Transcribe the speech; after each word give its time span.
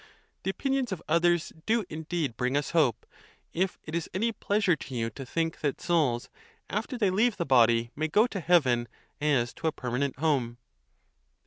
The 0.41 0.49
opinions 0.49 0.91
of 0.91 0.99
others 1.07 1.53
do 1.67 1.85
indeed 1.87 2.35
bring 2.35 2.57
us 2.57 2.71
hope; 2.71 3.05
if 3.53 3.77
it 3.83 3.93
is 3.93 4.09
any 4.15 4.31
pleasure 4.31 4.75
to 4.75 4.95
you 4.95 5.11
to 5.11 5.27
think 5.27 5.59
that 5.59 5.79
souls, 5.79 6.27
after 6.71 6.97
they 6.97 7.11
leave 7.11 7.37
the 7.37 7.45
body, 7.45 7.91
may 7.95 8.07
go 8.07 8.25
to 8.25 8.39
heaven 8.39 8.87
as 9.21 9.53
to 9.53 9.67
a 9.67 9.71
permanent 9.71 10.17
home. 10.17 10.57